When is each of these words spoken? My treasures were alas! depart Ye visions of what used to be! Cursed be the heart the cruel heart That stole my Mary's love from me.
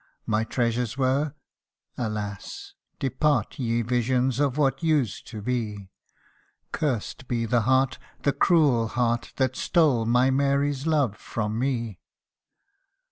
My 0.25 0.43
treasures 0.43 0.97
were 0.97 1.35
alas! 1.95 2.73
depart 2.97 3.59
Ye 3.59 3.83
visions 3.83 4.39
of 4.39 4.57
what 4.57 4.81
used 4.81 5.27
to 5.27 5.43
be! 5.43 5.91
Cursed 6.71 7.27
be 7.27 7.45
the 7.45 7.61
heart 7.61 7.99
the 8.23 8.33
cruel 8.33 8.87
heart 8.87 9.31
That 9.35 9.55
stole 9.55 10.07
my 10.07 10.31
Mary's 10.31 10.87
love 10.87 11.17
from 11.17 11.59
me. 11.59 11.99